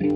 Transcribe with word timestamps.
Hallo 0.00 0.06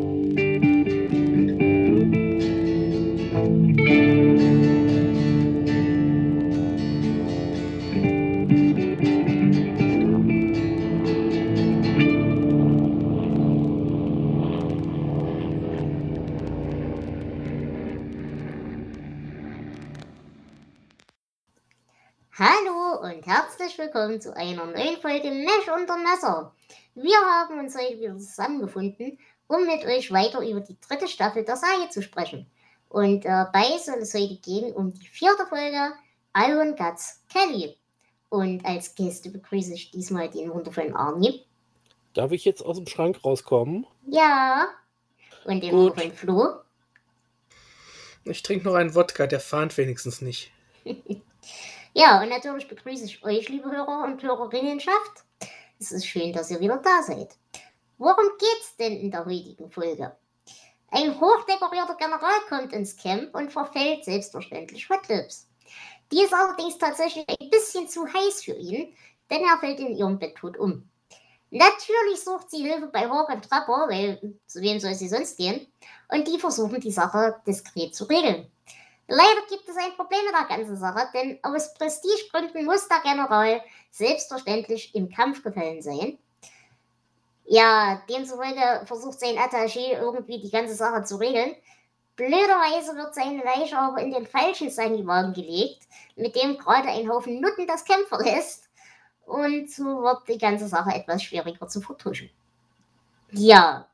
und 23.02 23.26
herzlich 23.26 23.76
willkommen 23.78 24.20
zu 24.20 24.36
einer 24.36 24.64
neuen 24.66 25.00
Folge 25.00 25.32
Mesh 25.32 25.68
unter 25.74 25.96
Messer. 25.96 26.54
Wir 26.94 27.16
haben 27.16 27.58
uns 27.58 27.74
heute 27.76 27.98
wieder 27.98 28.16
zusammengefunden, 28.16 29.18
um 29.52 29.66
mit 29.66 29.84
euch 29.84 30.10
weiter 30.10 30.40
über 30.40 30.60
die 30.60 30.78
dritte 30.80 31.08
Staffel 31.08 31.44
der 31.44 31.56
Serie 31.56 31.90
zu 31.90 32.02
sprechen. 32.02 32.46
Und 32.88 33.24
dabei 33.24 33.76
soll 33.78 33.98
es 33.98 34.14
heute 34.14 34.36
gehen 34.36 34.72
um 34.72 34.92
die 34.92 35.06
vierte 35.06 35.46
Folge 35.46 35.92
Iron 36.34 36.74
Guts 36.74 37.22
Kelly. 37.30 37.76
Und 38.30 38.64
als 38.64 38.94
Gäste 38.94 39.28
begrüße 39.28 39.74
ich 39.74 39.90
diesmal 39.90 40.30
den 40.30 40.50
wundervollen 40.50 40.96
Arnie. 40.96 41.44
Darf 42.14 42.32
ich 42.32 42.46
jetzt 42.46 42.64
aus 42.64 42.76
dem 42.76 42.86
Schrank 42.86 43.22
rauskommen? 43.24 43.86
Ja. 44.06 44.68
Und 45.44 45.62
den 45.62 45.72
wundervollen 45.72 46.12
Flo. 46.12 46.54
Ich 48.24 48.42
trinke 48.42 48.66
noch 48.66 48.74
einen 48.74 48.94
Wodka, 48.94 49.26
der 49.26 49.40
fahnt 49.40 49.76
wenigstens 49.76 50.22
nicht. 50.22 50.50
Ja, 51.94 52.22
und 52.22 52.30
natürlich 52.30 52.68
begrüße 52.68 53.04
ich 53.04 53.22
euch, 53.22 53.50
liebe 53.50 53.70
Hörer 53.70 54.04
und 54.04 54.22
Hörerinnenschaft. 54.22 55.24
Es 55.78 55.92
ist 55.92 56.06
schön, 56.06 56.32
dass 56.32 56.50
ihr 56.50 56.58
wieder 56.58 56.78
da 56.78 57.02
seid. 57.02 57.36
Worum 58.02 58.36
geht's 58.36 58.74
denn 58.78 58.96
in 58.96 59.12
der 59.12 59.24
heutigen 59.24 59.70
Folge? 59.70 60.16
Ein 60.90 61.20
hochdekorierter 61.20 61.94
General 61.94 62.34
kommt 62.48 62.72
ins 62.72 62.96
Camp 62.96 63.32
und 63.32 63.52
verfällt 63.52 64.04
selbstverständlich 64.04 64.90
Hot 64.90 65.06
Lips. 65.06 65.48
Die 66.10 66.20
ist 66.20 66.34
allerdings 66.34 66.78
tatsächlich 66.78 67.24
ein 67.28 67.48
bisschen 67.48 67.88
zu 67.88 68.04
heiß 68.04 68.42
für 68.42 68.54
ihn, 68.54 68.92
denn 69.30 69.44
er 69.44 69.56
fällt 69.58 69.78
in 69.78 69.94
ihrem 69.94 70.18
Bett 70.18 70.34
tot 70.34 70.58
um. 70.58 70.90
Natürlich 71.50 72.24
sucht 72.24 72.50
sie 72.50 72.68
Hilfe 72.68 72.88
bei 72.88 73.08
Hawk 73.08 73.28
und 73.28 73.48
Trapper, 73.48 73.86
weil 73.88 74.34
zu 74.48 74.60
wem 74.60 74.80
soll 74.80 74.94
sie 74.94 75.08
sonst 75.08 75.36
gehen? 75.36 75.68
Und 76.08 76.26
die 76.26 76.40
versuchen 76.40 76.80
die 76.80 76.90
Sache 76.90 77.40
diskret 77.46 77.94
zu 77.94 78.06
regeln. 78.06 78.50
Leider 79.06 79.46
gibt 79.48 79.68
es 79.68 79.76
ein 79.76 79.94
Problem 79.94 80.24
mit 80.24 80.34
der 80.34 80.56
ganzen 80.56 80.76
Sache, 80.76 81.06
denn 81.14 81.38
aus 81.44 81.72
Prestigegründen 81.74 82.64
muss 82.64 82.88
der 82.88 82.98
General 83.04 83.62
selbstverständlich 83.92 84.92
im 84.92 85.08
Kampf 85.08 85.44
gefallen 85.44 85.82
sein. 85.82 86.18
Ja, 87.52 88.00
demzufolge 88.08 88.86
versucht 88.86 89.20
sein 89.20 89.36
Attaché 89.36 89.98
irgendwie 90.00 90.40
die 90.40 90.50
ganze 90.50 90.74
Sache 90.74 91.04
zu 91.04 91.16
regeln. 91.16 91.54
Blöderweise 92.16 92.96
wird 92.96 93.14
seine 93.14 93.44
Leiche 93.44 93.76
aber 93.76 94.00
in 94.00 94.10
den 94.10 94.26
falschen 94.26 94.70
Saniwagen 94.70 95.34
gelegt, 95.34 95.82
mit 96.16 96.34
dem 96.34 96.56
gerade 96.56 96.88
ein 96.88 97.10
Haufen 97.10 97.42
Nutten 97.42 97.66
das 97.66 97.84
Camp 97.84 98.08
verlässt. 98.08 98.70
Und 99.26 99.70
so 99.70 99.84
wird 99.84 100.26
die 100.28 100.38
ganze 100.38 100.66
Sache 100.66 100.94
etwas 100.94 101.24
schwieriger 101.24 101.68
zu 101.68 101.82
vertuschen. 101.82 102.30
Ja, 103.32 103.86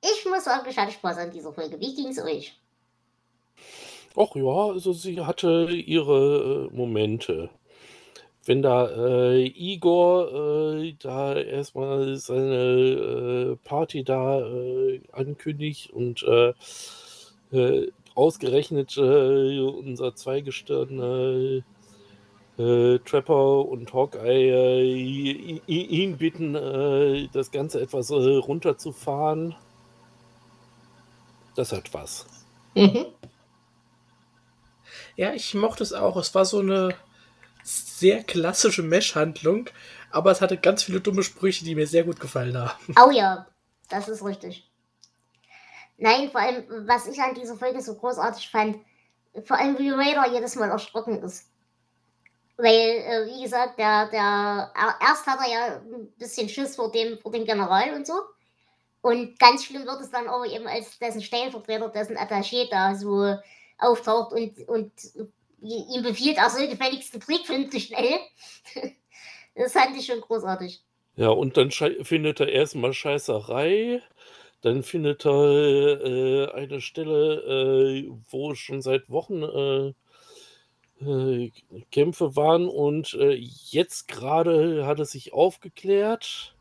ich 0.00 0.24
muss 0.24 0.44
sagen, 0.44 0.66
ich 0.66 0.78
hatte 0.78 0.92
Spaß 0.92 1.18
an 1.18 1.30
dieser 1.30 1.52
Folge. 1.52 1.78
Wie 1.78 1.94
ging's 1.94 2.18
euch? 2.18 2.58
Ach 4.16 4.34
ja, 4.34 4.72
also 4.72 4.94
sie 4.94 5.20
hatte 5.20 5.68
ihre 5.70 6.70
äh, 6.70 6.74
Momente. 6.74 7.50
Wenn 8.46 8.62
da 8.62 8.88
äh, 8.88 9.44
Igor 9.44 10.74
äh, 10.78 10.94
da 10.98 11.34
erstmal 11.34 12.16
seine 12.16 12.54
äh, 12.54 13.56
Party 13.68 14.02
da 14.02 14.40
äh, 14.40 15.00
ankündigt 15.12 15.90
und 15.90 16.22
äh, 16.22 16.54
äh, 17.52 17.92
ausgerechnet 18.14 18.98
unser 18.98 20.14
Zweigestirn 20.14 21.64
Trapper 22.56 23.64
und 23.66 23.94
Hawkeye 23.94 24.92
ihn 25.66 26.16
bitten, 26.18 26.52
das 27.32 27.50
Ganze 27.50 27.80
etwas 27.80 28.10
runterzufahren. 28.10 29.54
Das 31.54 31.72
hat 31.72 31.94
was. 31.94 32.26
Mhm. 32.74 33.06
Ja, 35.16 35.32
ich 35.32 35.54
mochte 35.54 35.82
es 35.82 35.94
auch. 35.94 36.16
Es 36.16 36.34
war 36.34 36.44
so 36.44 36.58
eine 36.58 36.94
sehr 37.64 38.22
klassische 38.24 38.82
Mesh-Handlung, 38.82 39.68
aber 40.10 40.30
es 40.30 40.40
hatte 40.40 40.56
ganz 40.56 40.82
viele 40.82 41.00
dumme 41.00 41.22
Sprüche, 41.22 41.64
die 41.64 41.74
mir 41.74 41.86
sehr 41.86 42.04
gut 42.04 42.20
gefallen 42.20 42.56
haben. 42.56 42.94
Oh 43.04 43.10
ja, 43.10 43.46
das 43.88 44.08
ist 44.08 44.24
richtig. 44.24 44.68
Nein, 45.98 46.30
vor 46.30 46.40
allem, 46.40 46.64
was 46.88 47.06
ich 47.06 47.20
an 47.20 47.34
dieser 47.34 47.56
Folge 47.56 47.80
so 47.82 47.94
großartig 47.94 48.48
fand, 48.48 48.78
vor 49.44 49.58
allem 49.58 49.78
wie 49.78 49.90
Raider 49.90 50.32
jedes 50.32 50.56
Mal 50.56 50.70
erschrocken 50.70 51.22
ist. 51.22 51.46
Weil, 52.56 52.68
äh, 52.74 53.26
wie 53.26 53.42
gesagt, 53.42 53.78
der, 53.78 54.08
der, 54.08 54.70
er- 54.74 54.98
erst 55.00 55.26
hat 55.26 55.38
er 55.40 55.50
ja 55.50 55.76
ein 55.76 56.12
bisschen 56.18 56.48
Schiss 56.48 56.76
vor 56.76 56.90
dem, 56.92 57.18
vor 57.18 57.32
dem 57.32 57.44
General 57.44 57.94
und 57.94 58.06
so. 58.06 58.14
Und 59.02 59.38
ganz 59.38 59.64
schlimm 59.64 59.86
wird 59.86 60.00
es 60.00 60.10
dann 60.10 60.28
aber 60.28 60.44
eben, 60.46 60.66
als 60.66 60.98
dessen 60.98 61.22
Stellvertreter, 61.22 61.88
dessen 61.88 62.18
Attaché 62.18 62.68
da 62.70 62.94
so 62.94 63.34
auftaucht 63.78 64.32
und, 64.34 64.58
und 64.68 64.92
ihm 65.62 66.02
befiehlt, 66.02 66.36
er 66.38 66.50
soll 66.50 66.68
gefälligst 66.68 67.14
den 67.14 67.20
Krieg 67.20 67.46
finden, 67.46 67.78
schnell. 67.80 68.18
Das 69.56 69.72
fand 69.72 69.96
ich 69.96 70.06
schon 70.06 70.20
großartig. 70.20 70.80
Ja, 71.16 71.28
und 71.30 71.56
dann 71.56 71.70
findet 71.70 72.40
er 72.40 72.48
erstmal 72.48 72.92
Scheißerei. 72.92 74.00
Dann 74.62 74.82
findet 74.84 75.26
er 75.26 76.02
äh, 76.02 76.50
eine 76.52 76.80
Stelle, 76.80 78.04
äh, 78.04 78.10
wo 78.30 78.54
schon 78.54 78.80
seit 78.80 79.10
Wochen 79.10 79.42
äh, 79.42 79.92
äh, 81.04 81.50
Kämpfe 81.90 82.36
waren 82.36 82.68
und 82.68 83.14
äh, 83.14 83.32
jetzt 83.32 84.06
gerade 84.06 84.86
hat 84.86 85.00
es 85.00 85.12
sich 85.12 85.32
aufgeklärt. 85.32 86.54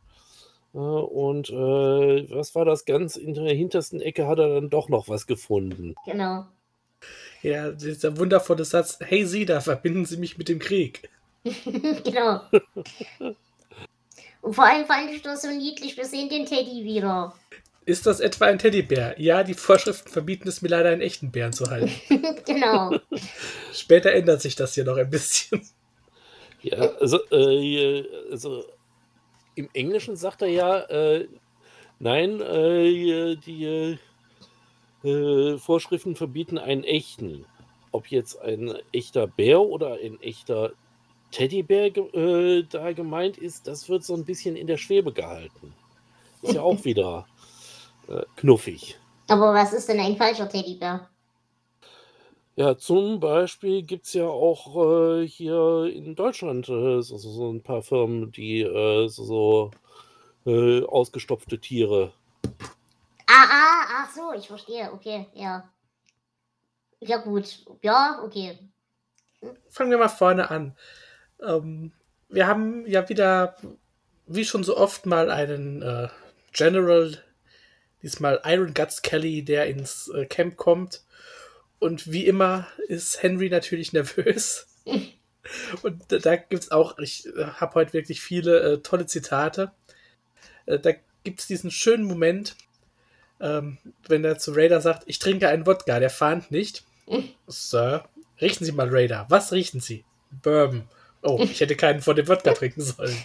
Äh, 0.73 0.77
und 0.77 1.49
was 1.49 2.55
war 2.55 2.63
das 2.63 2.85
ganz 2.85 3.17
in 3.17 3.33
der 3.33 3.53
hintersten 3.53 4.01
Ecke 4.01 4.27
hat 4.27 4.39
er 4.39 4.49
dann 4.49 4.69
doch 4.69 4.87
noch 4.87 5.09
was 5.09 5.27
gefunden. 5.27 5.95
Genau. 6.05 6.45
Ja, 7.41 7.71
dieser 7.71 8.17
wundervolle 8.17 8.65
Satz, 8.65 8.99
hey 9.01 9.25
Sie 9.25 9.45
da, 9.45 9.61
verbinden 9.61 10.05
Sie 10.05 10.17
mich 10.17 10.37
mit 10.37 10.49
dem 10.49 10.59
Krieg. 10.59 11.09
genau. 12.03 12.41
Und 14.41 14.53
vor 14.53 14.65
allem 14.65 14.85
fand 14.85 15.11
ich 15.11 15.21
das 15.21 15.41
so 15.41 15.49
niedlich. 15.49 15.95
Wir 15.97 16.05
sehen 16.05 16.29
den 16.29 16.45
Teddy 16.45 16.83
wieder. 16.83 17.33
Ist 17.85 18.05
das 18.05 18.19
etwa 18.19 18.45
ein 18.45 18.59
Teddybär? 18.59 19.15
Ja, 19.19 19.43
die 19.43 19.53
Vorschriften 19.53 20.09
verbieten 20.09 20.47
es 20.47 20.61
mir 20.61 20.69
leider, 20.69 20.89
einen 20.89 21.01
echten 21.01 21.31
Bären 21.31 21.53
zu 21.53 21.69
halten. 21.69 21.91
genau. 22.45 22.99
Später 23.73 24.11
ändert 24.11 24.41
sich 24.41 24.55
das 24.55 24.75
hier 24.75 24.83
noch 24.83 24.97
ein 24.97 25.09
bisschen. 25.09 25.61
Ja, 26.61 26.77
also, 26.99 27.19
äh, 27.31 28.05
also 28.31 28.65
im 29.55 29.69
Englischen 29.73 30.15
sagt 30.17 30.41
er 30.41 30.49
ja, 30.49 30.79
äh, 30.81 31.27
nein, 31.99 32.41
äh, 32.41 33.37
die 33.37 33.97
äh, 35.03 35.57
Vorschriften 35.57 36.15
verbieten 36.15 36.57
einen 36.57 36.83
echten. 36.83 37.45
Ob 37.91 38.07
jetzt 38.07 38.39
ein 38.41 38.75
echter 38.91 39.27
Bär 39.27 39.61
oder 39.61 39.93
ein 39.93 40.21
echter 40.21 40.73
Teddybär 41.31 41.95
äh, 41.95 42.63
da 42.69 42.91
gemeint 42.91 43.37
ist, 43.37 43.67
das 43.67 43.89
wird 43.89 44.03
so 44.03 44.13
ein 44.13 44.25
bisschen 44.25 44.55
in 44.55 44.67
der 44.67 44.77
Schwebe 44.77 45.11
gehalten. 45.11 45.73
Ist 46.41 46.53
ja 46.53 46.61
auch 46.61 46.83
wieder 46.85 47.27
äh, 48.07 48.23
knuffig. 48.35 48.97
Aber 49.27 49.53
was 49.53 49.73
ist 49.73 49.87
denn 49.89 49.99
ein 49.99 50.17
falscher 50.17 50.49
Teddybär? 50.49 51.09
Ja, 52.55 52.77
zum 52.77 53.21
Beispiel 53.21 53.83
gibt 53.83 54.05
es 54.05 54.13
ja 54.13 54.27
auch 54.27 54.75
äh, 54.75 55.27
hier 55.27 55.89
in 55.93 56.15
Deutschland 56.15 56.67
äh, 56.67 57.01
so, 57.01 57.17
so, 57.17 57.49
ein 57.49 57.61
paar 57.61 57.81
Firmen, 57.83 58.31
die 58.31 58.61
äh, 58.61 59.07
so, 59.07 59.23
so 59.23 59.71
ausgestopfte 60.87 61.59
Tiere. 61.59 62.11
Ah, 63.29 63.47
ah, 63.49 63.85
ach 64.01 64.11
so, 64.13 64.33
ich 64.33 64.47
verstehe. 64.47 64.91
Okay, 64.91 65.27
ja. 65.33 65.71
Ja, 67.01 67.17
gut. 67.17 67.59
Ja, 67.81 68.21
okay. 68.23 68.57
Fangen 69.69 69.91
wir 69.91 69.97
mal 69.97 70.09
vorne 70.09 70.49
an. 70.49 70.75
Ähm, 71.41 71.93
wir 72.29 72.47
haben 72.47 72.85
ja 72.87 73.07
wieder, 73.09 73.55
wie 74.27 74.45
schon 74.45 74.63
so 74.63 74.77
oft, 74.77 75.05
mal 75.05 75.31
einen 75.31 75.81
äh, 75.81 76.09
General, 76.53 77.23
diesmal 78.03 78.41
Iron 78.45 78.73
Guts 78.73 79.01
Kelly, 79.01 79.43
der 79.43 79.67
ins 79.67 80.09
äh, 80.09 80.25
Camp 80.25 80.57
kommt. 80.57 81.03
Und 81.79 82.11
wie 82.11 82.25
immer 82.27 82.67
ist 82.87 83.23
Henry 83.23 83.49
natürlich 83.49 83.93
nervös. 83.93 84.67
Und 85.81 86.03
da- 86.11 86.35
gibt 86.35 86.63
es 86.63 86.71
auch, 86.71 86.97
ich 86.99 87.27
äh, 87.27 87.45
habe 87.45 87.75
heute 87.75 87.93
wirklich 87.93 88.21
viele 88.21 88.59
äh, 88.59 88.77
tolle 88.81 89.05
Zitate. 89.05 89.71
Äh, 90.65 90.79
da 90.79 90.91
gibt 91.23 91.41
es 91.41 91.47
diesen 91.47 91.71
schönen 91.71 92.05
Moment, 92.05 92.55
ähm, 93.39 93.77
wenn 94.07 94.23
er 94.23 94.37
zu 94.37 94.51
Raider 94.51 94.81
sagt, 94.81 95.03
ich 95.05 95.19
trinke 95.19 95.47
einen 95.47 95.65
Wodka, 95.65 95.99
der 95.99 96.09
fahnt 96.09 96.51
nicht. 96.51 96.83
Sir, 97.47 98.05
riechen 98.41 98.65
Sie 98.65 98.71
mal 98.71 98.89
Raider. 98.89 99.25
Was 99.29 99.51
riechen 99.51 99.79
Sie? 99.79 100.03
Bourbon. 100.43 100.87
Oh, 101.21 101.39
ich 101.41 101.59
hätte 101.59 101.75
keinen 101.75 102.01
von 102.01 102.15
dem 102.15 102.27
Wodka 102.27 102.53
trinken 102.53 102.81
sollen. 102.81 103.17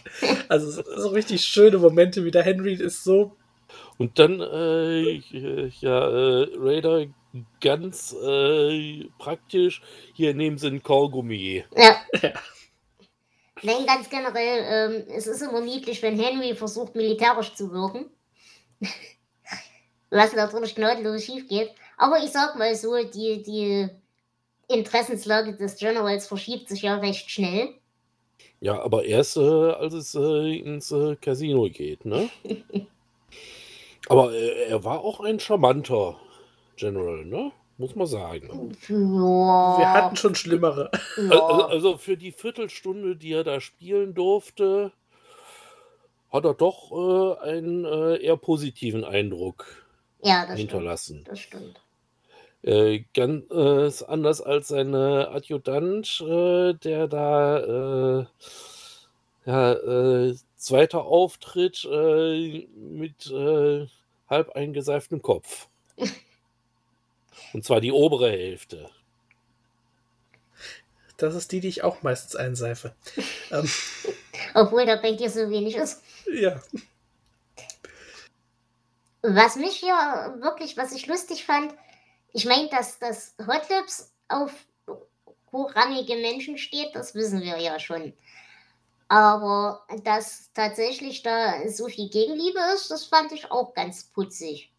Also 0.48 0.82
so, 0.82 1.08
richtig 1.08 1.44
schöne 1.44 1.78
Momente, 1.78 2.24
wie 2.24 2.30
der 2.30 2.42
Henry 2.42 2.74
ist 2.74 3.04
so 3.04 3.36
Und 3.98 4.18
dann, 4.18 4.40
äh, 4.40 5.20
ja, 5.80 6.08
äh, 6.08 6.48
Raider 6.56 7.06
ganz 7.60 8.14
äh, 8.22 9.04
praktisch, 9.18 9.82
hier 10.14 10.34
nehmen 10.34 10.58
sie 10.58 10.68
ein 10.68 10.82
Kaugummi. 10.82 11.64
Ja. 11.76 11.96
Nein, 13.62 13.86
ganz 13.86 14.10
generell, 14.10 14.64
ähm, 14.66 15.04
es 15.16 15.26
ist 15.26 15.40
immer 15.42 15.60
niedlich, 15.60 16.02
wenn 16.02 16.18
Henry 16.18 16.54
versucht, 16.54 16.94
militärisch 16.94 17.54
zu 17.54 17.72
wirken. 17.72 18.10
Was 20.14 20.32
natürlich 20.32 20.76
gnadenlos 20.76 21.24
schief 21.24 21.48
geht. 21.48 21.72
Aber 21.96 22.18
ich 22.22 22.30
sag 22.30 22.56
mal 22.56 22.74
so, 22.76 22.94
die, 23.02 23.42
die 23.42 23.88
Interessenslage 24.68 25.56
des 25.56 25.76
Generals 25.76 26.28
verschiebt 26.28 26.68
sich 26.68 26.82
ja 26.82 26.96
recht 26.96 27.28
schnell. 27.28 27.74
Ja, 28.60 28.80
aber 28.80 29.04
erst, 29.04 29.36
äh, 29.36 29.40
als 29.40 29.92
es 29.92 30.14
äh, 30.14 30.58
ins 30.58 30.92
äh, 30.92 31.16
Casino 31.16 31.68
geht, 31.68 32.04
ne? 32.04 32.30
aber 34.08 34.32
äh, 34.32 34.68
er 34.68 34.84
war 34.84 35.00
auch 35.00 35.18
ein 35.20 35.40
charmanter 35.40 36.16
General, 36.76 37.24
ne? 37.24 37.50
Muss 37.76 37.96
man 37.96 38.06
sagen. 38.06 38.76
Wir 38.86 39.82
Ja, 39.82 39.92
hatten 39.94 40.16
schon 40.16 40.36
schlimmere. 40.36 40.92
Also, 41.16 41.32
ja. 41.32 41.66
also 41.66 41.98
für 41.98 42.16
die 42.16 42.30
Viertelstunde, 42.30 43.16
die 43.16 43.32
er 43.32 43.42
da 43.42 43.60
spielen 43.60 44.14
durfte, 44.14 44.92
hat 46.30 46.44
er 46.44 46.54
doch 46.54 46.92
äh, 46.92 47.48
einen 47.48 47.84
äh, 47.84 48.16
eher 48.18 48.36
positiven 48.36 49.02
Eindruck 49.02 49.83
ja 50.24 50.46
das 50.46 50.54
stimmt. 50.54 50.58
hinterlassen. 50.58 51.24
Das 51.24 51.38
stimmt. 51.38 51.80
Äh, 52.62 53.04
ganz 53.12 53.44
äh, 53.50 54.04
anders 54.06 54.40
als 54.40 54.68
sein 54.68 54.94
äh, 54.94 54.96
Adjutant, 54.96 56.20
äh, 56.22 56.72
der 56.74 57.08
da 57.08 58.20
äh, 58.20 58.26
ja, 59.44 59.72
äh, 59.74 60.34
zweiter 60.56 61.04
Auftritt 61.04 61.84
äh, 61.84 62.66
mit 62.74 63.26
äh, 63.30 63.86
halb 64.30 64.50
eingeseiftem 64.56 65.20
Kopf. 65.20 65.68
Und 67.52 67.64
zwar 67.64 67.80
die 67.80 67.92
obere 67.92 68.30
Hälfte. 68.30 68.88
Das 71.18 71.34
ist 71.34 71.52
die, 71.52 71.60
die 71.60 71.68
ich 71.68 71.84
auch 71.84 72.02
meistens 72.02 72.34
einseife. 72.34 72.94
ähm, 73.50 73.68
Obwohl 74.54 74.86
da 74.86 74.96
bei 74.96 75.12
dir 75.12 75.30
so 75.30 75.50
wenig 75.50 75.76
ist. 75.76 76.02
ja. 76.32 76.60
Was 79.26 79.56
mich 79.56 79.76
hier 79.76 80.36
wirklich, 80.40 80.76
was 80.76 80.92
ich 80.92 81.06
lustig 81.06 81.46
fand, 81.46 81.74
ich 82.34 82.44
meine, 82.44 82.68
dass 82.68 82.98
das 82.98 83.34
Hot 83.46 83.66
Lips 83.70 84.12
auf 84.28 84.52
hochrangige 85.50 86.16
Menschen 86.16 86.58
steht, 86.58 86.94
das 86.94 87.14
wissen 87.14 87.40
wir 87.40 87.58
ja 87.58 87.80
schon. 87.80 88.12
Aber 89.08 89.86
dass 90.02 90.52
tatsächlich 90.52 91.22
da 91.22 91.66
so 91.68 91.88
viel 91.88 92.10
Gegenliebe 92.10 92.58
ist, 92.74 92.90
das 92.90 93.06
fand 93.06 93.32
ich 93.32 93.50
auch 93.50 93.72
ganz 93.72 94.04
putzig. 94.04 94.70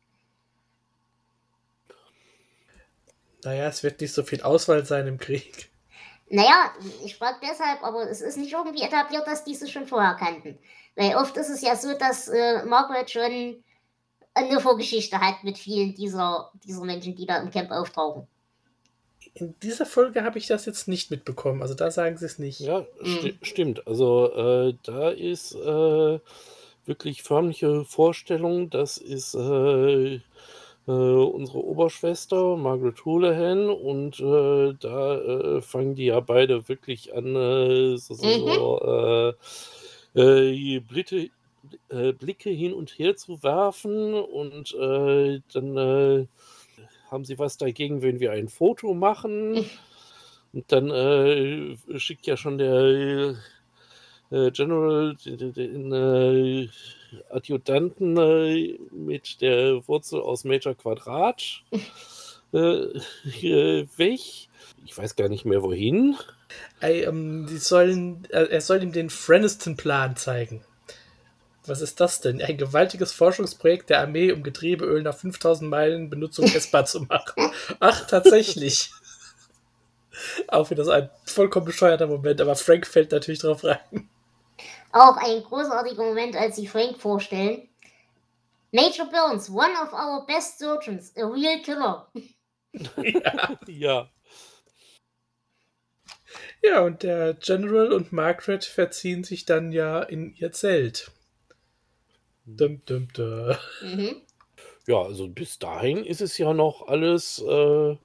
Naja, 3.43 3.67
es 3.67 3.81
wird 3.81 3.99
nicht 3.99 4.13
so 4.13 4.21
viel 4.21 4.43
Auswahl 4.43 4.85
sein 4.85 5.07
im 5.07 5.17
Krieg. 5.17 5.71
Naja, 6.29 6.71
ich 7.03 7.15
frage 7.15 7.39
deshalb, 7.41 7.81
aber 7.81 8.07
es 8.07 8.21
ist 8.21 8.37
nicht 8.37 8.53
irgendwie 8.53 8.83
etabliert, 8.83 9.25
dass 9.25 9.43
diese 9.43 9.67
schon 9.67 9.87
vorher 9.87 10.17
kannten. 10.19 10.59
Weil 10.95 11.15
oft 11.15 11.35
ist 11.35 11.49
es 11.49 11.61
ja 11.61 11.75
so, 11.75 11.97
dass 11.97 12.27
äh, 12.27 12.63
Margaret 12.65 13.09
schon 13.09 13.63
eine 14.35 14.59
Vorgeschichte 14.59 15.19
hat 15.19 15.43
mit 15.43 15.57
vielen 15.57 15.95
dieser, 15.95 16.51
dieser 16.63 16.83
Menschen, 16.83 17.15
die 17.15 17.25
da 17.25 17.37
im 17.37 17.49
Camp 17.49 17.71
auftauchen. 17.71 18.27
In 19.33 19.55
dieser 19.61 19.85
Folge 19.85 20.23
habe 20.23 20.37
ich 20.37 20.47
das 20.47 20.65
jetzt 20.65 20.87
nicht 20.87 21.11
mitbekommen. 21.11 21.61
Also 21.61 21.73
da 21.73 21.91
sagen 21.91 22.17
sie 22.17 22.25
es 22.25 22.39
nicht. 22.39 22.59
Ja, 22.59 22.85
sti 23.03 23.37
stimmt. 23.41 23.85
Also 23.87 24.31
äh, 24.33 24.75
da 24.83 25.09
ist 25.09 25.55
äh, 25.55 26.19
wirklich 26.85 27.23
förmliche 27.23 27.83
Vorstellung, 27.85 28.69
das 28.69 28.97
ist 28.97 29.33
äh, 29.35 30.15
äh, 30.15 30.21
unsere 30.87 31.65
Oberschwester 31.65 32.55
Margaret 32.55 33.03
Houlihan 33.03 33.69
und 33.69 34.19
äh, 34.19 34.73
da 34.79 35.15
äh, 35.17 35.61
fangen 35.61 35.95
die 35.95 36.05
ja 36.05 36.19
beide 36.19 36.69
wirklich 36.69 37.13
an, 37.13 37.35
äh, 37.35 37.97
so, 37.97 38.13
so, 38.13 38.25
Mhm. 38.25 38.53
so 38.53 39.33
äh, 40.15 40.21
äh, 40.21 40.81
äh, 41.89 42.13
Blicke 42.13 42.49
hin 42.49 42.73
und 42.73 42.91
her 42.91 43.15
zu 43.15 43.43
werfen 43.43 44.13
und 44.13 44.73
äh, 44.73 45.41
dann 45.53 45.77
äh, 45.77 46.27
haben 47.09 47.25
sie 47.25 47.39
was 47.39 47.57
dagegen, 47.57 48.01
wenn 48.01 48.19
wir 48.19 48.31
ein 48.31 48.49
Foto 48.49 48.93
machen. 48.93 49.65
Und 50.53 50.71
dann 50.71 50.89
äh, 50.89 51.75
schickt 51.99 52.27
ja 52.27 52.37
schon 52.37 52.57
der 52.57 53.35
äh, 54.31 54.51
General 54.51 55.17
den, 55.25 55.91
äh, 55.91 56.69
Adjutanten 57.29 58.13
mit 58.91 59.41
der 59.41 59.85
Wurzel 59.85 60.21
aus 60.21 60.45
Major 60.45 60.73
Quadrat 60.73 61.61
weg. 62.53 64.21
Ich 64.85 64.97
weiß 64.97 65.15
gar 65.17 65.27
nicht 65.27 65.43
mehr 65.43 65.61
wohin. 65.61 66.15
Ey, 66.79 67.03
ähm, 67.03 67.49
sollen, 67.49 68.25
er 68.29 68.61
soll 68.61 68.81
ihm 68.81 68.93
den 68.93 69.09
Freniston-Plan 69.09 70.15
zeigen. 70.15 70.63
Was 71.67 71.81
ist 71.81 71.99
das 71.99 72.21
denn? 72.21 72.41
Ein 72.41 72.57
gewaltiges 72.57 73.11
Forschungsprojekt 73.11 73.89
der 73.89 74.01
Armee, 74.01 74.31
um 74.31 74.43
Getriebeöl 74.43 75.01
nach 75.01 75.15
5000 75.15 75.69
Meilen 75.69 76.09
Benutzung 76.09 76.45
essbar 76.45 76.85
zu 76.85 77.01
machen. 77.01 77.51
Ach, 77.79 78.07
tatsächlich. 78.07 78.91
Auch 80.47 80.69
wieder 80.69 80.83
so 80.83 80.91
ein 80.91 81.09
vollkommen 81.25 81.65
bescheuerter 81.65 82.07
Moment, 82.07 82.39
aber 82.41 82.55
Frank 82.55 82.87
fällt 82.87 83.11
natürlich 83.11 83.39
drauf 83.39 83.63
rein. 83.63 84.09
Auch 84.91 85.17
ein 85.17 85.43
großartiger 85.43 86.03
Moment, 86.03 86.35
als 86.35 86.55
sie 86.55 86.67
Frank 86.67 86.97
vorstellen. 87.01 87.67
Major 88.71 89.09
Burns, 89.09 89.49
one 89.49 89.73
of 89.81 89.93
our 89.93 90.25
best 90.25 90.59
surgeons, 90.59 91.13
a 91.17 91.25
real 91.25 91.61
killer. 91.61 92.07
ja. 92.97 93.57
Ja. 93.67 94.09
ja, 96.61 96.81
und 96.81 97.03
der 97.03 97.35
General 97.35 97.93
und 97.93 98.11
Margaret 98.11 98.65
verziehen 98.65 99.23
sich 99.23 99.45
dann 99.45 99.71
ja 99.71 100.01
in 100.01 100.33
ihr 100.35 100.51
Zelt. 100.51 101.11
Dum, 102.45 102.81
dum, 102.85 103.07
dum. 103.13 103.55
Mhm. 103.81 104.21
Ja, 104.87 105.01
also 105.01 105.27
bis 105.27 105.57
dahin 105.57 106.05
ist 106.05 106.21
es 106.21 106.37
ja 106.37 106.53
noch 106.53 106.87
alles. 106.87 107.39
Äh, 107.39 107.97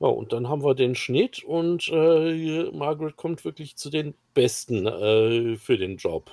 ja, 0.00 0.06
und 0.06 0.32
dann 0.32 0.48
haben 0.48 0.62
wir 0.62 0.74
den 0.74 0.94
Schnitt 0.94 1.42
und 1.42 1.88
äh, 1.88 2.70
Margaret 2.70 3.16
kommt 3.16 3.44
wirklich 3.44 3.76
zu 3.76 3.90
den 3.90 4.14
Besten 4.32 4.86
äh, 4.86 5.56
für 5.56 5.76
den 5.76 5.96
Job. 5.96 6.30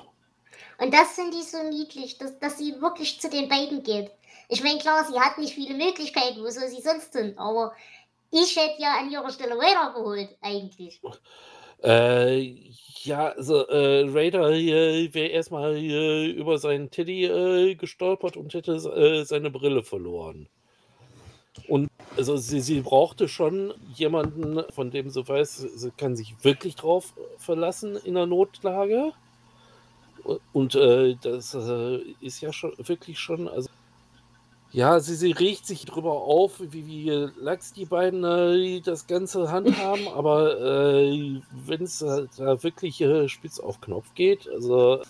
Und 0.78 0.94
das 0.94 1.14
finde 1.14 1.38
ich 1.38 1.50
so 1.50 1.64
niedlich, 1.70 2.18
dass, 2.18 2.38
dass 2.38 2.60
sie 2.60 2.80
wirklich 2.80 3.20
zu 3.20 3.30
den 3.30 3.50
beiden 3.50 3.82
geht. 3.82 4.12
Ich 4.50 4.62
meine, 4.62 4.78
klar, 4.78 5.06
sie 5.10 5.20
hat 5.20 5.40
nicht 5.40 5.56
viele 5.56 5.74
Möglichkeiten, 5.74 6.42
wo 6.42 6.50
soll 6.50 6.68
sie 6.68 6.82
sonst 6.82 7.16
hin? 7.16 7.38
Aber 7.38 7.74
ich 8.30 8.56
hätte 8.56 8.82
ja 8.82 9.00
an 9.00 9.10
ihrer 9.10 9.32
Stelle 9.32 9.58
weitergeholt, 9.58 10.30
eigentlich. 10.42 11.02
Äh, 11.84 12.56
ja, 13.04 13.30
also 13.30 13.68
äh, 13.68 14.10
Raider 14.10 14.50
äh, 14.52 15.14
wäre 15.14 15.28
erstmal 15.28 15.76
äh, 15.76 16.28
über 16.28 16.58
seinen 16.58 16.90
Teddy 16.90 17.26
äh, 17.26 17.76
gestolpert 17.76 18.38
und 18.38 18.54
hätte 18.54 18.74
äh, 18.74 19.24
seine 19.26 19.52
Brille 19.52 19.84
verloren. 19.84 20.48
Und 21.68 21.90
also 22.18 22.36
sie, 22.38 22.60
sie 22.62 22.82
brauchte 22.82 23.28
schon 23.28 23.74
jemanden, 23.94 24.64
von 24.72 24.92
dem 24.92 25.10
sie 25.10 25.28
weiß, 25.28 25.58
sie 25.76 25.92
kann 25.92 26.16
sich 26.16 26.36
wirklich 26.44 26.76
drauf 26.76 27.14
verlassen 27.38 27.96
in 28.04 28.16
der 28.16 28.26
Notlage. 28.26 29.14
Und 30.54 30.76
äh, 30.76 31.16
das 31.22 31.56
ist 32.22 32.42
ja 32.42 32.52
schon 32.52 32.74
wirklich 32.78 33.20
schon, 33.20 33.48
also 33.48 33.70
ja, 34.76 35.00
sie, 35.00 35.16
sie 35.16 35.32
regt 35.32 35.66
sich 35.66 35.86
drüber 35.86 36.12
auf, 36.12 36.60
wie, 36.60 36.86
wie 36.86 37.30
lax 37.40 37.72
die 37.72 37.86
beiden 37.86 38.26
äh, 38.26 38.82
das 38.82 39.08
Ganze 39.08 39.50
handhaben, 39.50 40.06
aber 40.14 40.60
äh, 40.60 41.42
wenn 41.66 41.84
es 41.84 42.02
halt 42.02 42.32
da 42.38 42.62
wirklich 42.62 43.00
äh, 43.00 43.30
spitz 43.30 43.58
auf 43.62 43.80
Knopf 43.80 44.14
geht, 44.16 44.50
also 44.50 45.02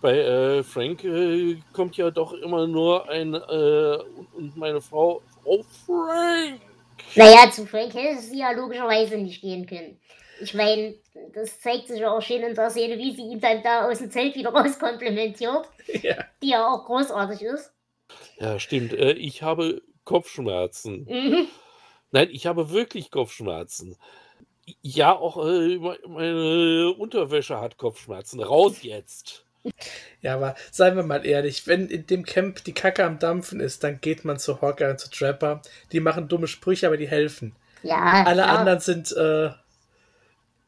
bei 0.00 0.18
äh, 0.18 0.62
Frank 0.64 1.04
äh, 1.04 1.58
kommt 1.72 1.96
ja 1.96 2.10
doch 2.10 2.32
immer 2.32 2.66
nur 2.66 3.08
ein 3.08 3.34
äh, 3.34 3.98
und, 4.16 4.34
und 4.34 4.56
meine 4.56 4.80
Frau, 4.80 5.22
oh 5.44 5.62
Frank! 5.86 6.60
Naja, 7.14 7.48
zu 7.52 7.66
Frank 7.66 7.94
hätte 7.94 8.20
sie 8.20 8.40
ja 8.40 8.50
logischerweise 8.50 9.16
nicht 9.16 9.42
gehen 9.42 9.64
können. 9.64 9.96
Ich 10.40 10.54
meine, 10.54 10.96
das 11.32 11.60
zeigt 11.60 11.86
sich 11.86 12.00
ja 12.00 12.10
auch 12.10 12.20
schön 12.20 12.42
in 12.42 12.56
der 12.56 12.68
Szene, 12.68 12.98
wie 12.98 13.14
sie 13.14 13.22
ihn 13.22 13.40
dann 13.40 13.62
da 13.62 13.88
aus 13.88 14.00
dem 14.00 14.10
Zelt 14.10 14.34
wieder 14.34 14.50
rauskomplimentiert, 14.50 15.68
ja. 16.02 16.16
die 16.42 16.48
ja 16.48 16.66
auch 16.66 16.84
großartig 16.84 17.42
ist. 17.42 17.73
Ja, 18.38 18.58
stimmt, 18.58 18.92
äh, 18.92 19.12
ich 19.12 19.42
habe 19.42 19.82
Kopfschmerzen. 20.04 21.04
Mhm. 21.08 21.46
Nein, 22.10 22.28
ich 22.30 22.46
habe 22.46 22.70
wirklich 22.70 23.10
Kopfschmerzen. 23.10 23.96
Ja, 24.82 25.12
auch 25.14 25.36
äh, 25.46 25.78
me- 25.78 25.98
meine 26.06 26.94
Unterwäsche 26.96 27.60
hat 27.60 27.76
Kopfschmerzen. 27.76 28.40
Raus 28.40 28.82
jetzt! 28.82 29.44
ja, 30.20 30.34
aber 30.34 30.54
seien 30.70 30.94
wir 30.96 31.02
mal 31.02 31.24
ehrlich, 31.24 31.66
wenn 31.66 31.88
in 31.88 32.06
dem 32.06 32.24
Camp 32.24 32.62
die 32.64 32.74
Kacke 32.74 33.02
am 33.04 33.18
Dampfen 33.18 33.60
ist, 33.60 33.82
dann 33.82 34.00
geht 34.00 34.24
man 34.24 34.38
zu 34.38 34.60
Hawker 34.60 34.90
und 34.90 35.00
zu 35.00 35.08
Trapper. 35.10 35.62
Die 35.92 36.00
machen 36.00 36.28
dumme 36.28 36.48
Sprüche, 36.48 36.86
aber 36.86 36.96
die 36.98 37.08
helfen. 37.08 37.56
Ja, 37.82 38.24
Alle 38.26 38.42
klar. 38.42 38.58
anderen 38.58 38.80
sind 38.80 39.12
äh, 39.16 39.50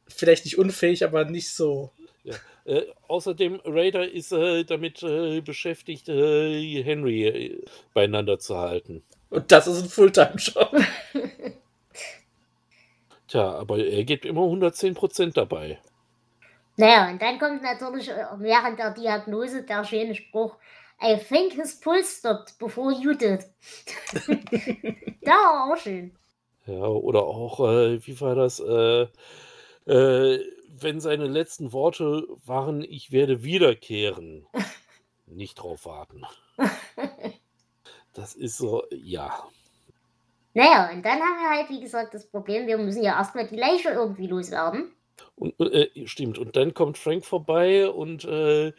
vielleicht 0.09 0.45
nicht 0.45 0.59
unfähig, 0.59 1.05
aber 1.05 1.25
nicht 1.25 1.53
so. 1.55 1.91
Ja. 2.27 2.35
Äh, 2.65 2.87
außerdem, 3.07 3.61
Raider 3.65 4.11
ist 4.11 4.33
äh, 4.33 4.65
damit 4.65 5.01
äh, 5.05 5.41
beschäftigt, 5.41 6.09
äh, 6.09 6.83
Henry 6.83 7.25
äh, 7.25 7.65
beieinander 7.95 8.41
zu 8.41 8.59
halten. 8.59 9.05
Und 9.31 9.53
das 9.53 9.69
ist 9.69 9.83
ein 9.83 9.89
Fulltime-Job. 9.89 10.75
Tja, 13.29 13.53
aber 13.53 13.79
er 13.79 14.03
gibt 14.05 14.25
immer 14.25 14.43
110% 14.43 15.35
dabei. 15.35 15.79
Naja, 16.77 17.09
und 17.11 17.23
dann 17.23 17.39
kommt 17.39 17.63
natürlich 17.63 18.09
äh, 18.11 18.25
während 18.39 18.81
der 18.81 18.91
Diagnose 18.91 19.63
der 19.63 19.85
schöne 19.85 20.17
Spruch, 20.17 20.57
I 21.01 21.17
think 21.17 21.53
his 21.53 21.79
pulse 21.79 22.11
stopped 22.19 22.59
before 22.59 22.93
you 22.93 23.15
did. 23.15 23.47
da 25.23 25.31
war 25.31 25.73
auch 25.73 25.77
schön. 25.77 26.13
Ja, 26.67 26.83
oder 26.83 27.23
auch, 27.23 27.61
äh, 27.61 28.05
wie 28.05 28.21
war 28.21 28.35
das? 28.35 28.59
Äh, 28.59 29.07
äh, 29.87 30.56
wenn 30.83 31.01
seine 31.01 31.27
letzten 31.27 31.73
Worte 31.73 32.27
waren, 32.45 32.83
ich 32.83 33.13
werde 33.13 33.43
wiederkehren. 33.43 34.47
Nicht 35.27 35.57
drauf 35.57 35.87
warten. 35.87 36.25
Das 38.13 38.35
ist 38.35 38.57
so, 38.57 38.85
ja. 38.91 39.45
Naja, 40.55 40.91
und 40.91 41.05
dann 41.05 41.21
haben 41.21 41.39
wir 41.39 41.51
halt, 41.51 41.69
wie 41.69 41.81
gesagt, 41.81 42.15
das 42.15 42.27
Problem, 42.27 42.67
wir 42.67 42.79
müssen 42.79 43.03
ja 43.03 43.19
erstmal 43.19 43.47
die 43.47 43.57
Leiche 43.57 43.91
irgendwie 43.91 44.27
loswerden. 44.27 44.93
Und, 45.35 45.59
äh, 45.61 46.07
stimmt, 46.07 46.39
und 46.39 46.57
dann 46.57 46.73
kommt 46.73 46.97
Frank 46.97 47.27
vorbei 47.27 47.91
und 47.91 48.25
äh, 48.25 48.73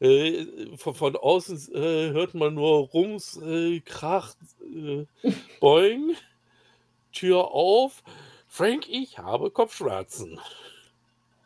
äh, 0.00 0.76
von, 0.76 0.94
von, 0.94 1.16
außen 1.16 1.74
äh, 1.74 2.10
hört 2.10 2.34
man 2.34 2.54
nur 2.54 2.88
Rums, 2.88 3.40
äh, 3.42 3.80
Krach, 3.80 4.34
äh, 4.60 5.06
Boing, 5.60 6.14
Tür 7.12 7.50
auf. 7.50 8.02
Frank, 8.46 8.86
ich 8.90 9.18
habe 9.18 9.50
Kopfschmerzen. 9.50 10.38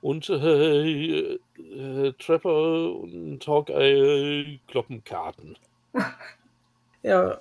Und 0.06 0.30
äh, 0.30 1.32
äh, 1.34 2.12
Trapper 2.12 2.92
und 2.92 3.44
Hawkeye 3.44 4.60
kloppen 4.68 5.02
Karten. 5.02 5.56
Ja. 7.02 7.40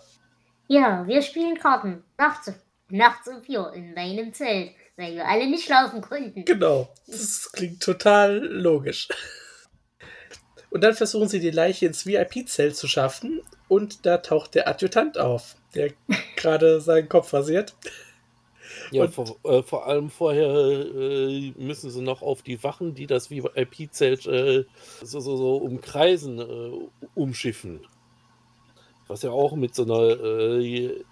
Ja, 0.67 1.07
wir 1.07 1.24
spielen 1.24 1.57
Karten. 1.57 2.03
Nachts, 2.19 2.51
nachts 2.89 3.27
um 3.27 3.41
vier 3.41 3.72
in 3.74 3.95
meinem 3.95 4.31
Zelt, 4.31 4.72
weil 4.95 5.15
wir 5.15 5.27
alle 5.27 5.48
nicht 5.48 5.65
schlafen 5.65 6.01
konnten. 6.01 6.45
Genau. 6.45 6.88
Das 7.07 7.51
klingt 7.51 7.81
total 7.81 8.38
logisch. 8.38 9.07
Und 10.69 10.84
dann 10.84 10.93
versuchen 10.93 11.29
sie 11.29 11.39
die 11.39 11.51
Leiche 11.51 11.88
ins 11.88 12.05
VIP-Zelt 12.05 12.75
zu 12.75 12.88
schaffen 12.88 13.41
und 13.67 14.05
da 14.05 14.17
taucht 14.17 14.55
der 14.55 14.67
Adjutant 14.67 15.17
auf, 15.17 15.55
der 15.74 15.91
gerade 16.36 16.81
seinen 16.81 17.10
Kopf 17.10 17.34
rasiert. 17.34 17.75
Ja, 18.95 19.07
vor, 19.07 19.37
äh, 19.43 19.63
vor, 19.63 19.87
allem 19.87 20.09
vorher 20.09 20.49
äh, 20.49 21.53
müssen 21.57 21.89
sie 21.89 22.01
noch 22.01 22.21
auf 22.21 22.41
die 22.41 22.63
Wachen, 22.63 22.95
die 22.95 23.07
das 23.07 23.29
VIP-Zelt 23.29 24.25
äh, 24.25 24.65
so, 25.01 25.19
so, 25.19 25.37
so, 25.37 25.57
umkreisen, 25.57 26.39
äh, 26.39 26.71
umschiffen. 27.13 27.81
Was 29.07 29.21
ja 29.21 29.31
auch 29.31 29.55
mit 29.55 29.75
so 29.75 29.83
einer 29.83 30.21
äh, 30.21 31.03